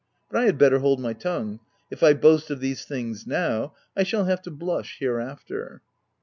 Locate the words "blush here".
4.49-5.19